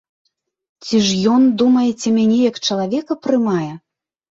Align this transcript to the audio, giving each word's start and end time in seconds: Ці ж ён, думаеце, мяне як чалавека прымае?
Ці 0.85 1.01
ж 1.09 1.19
ён, 1.35 1.47
думаеце, 1.65 2.07
мяне 2.19 2.43
як 2.49 2.55
чалавека 2.67 3.23
прымае? 3.25 3.67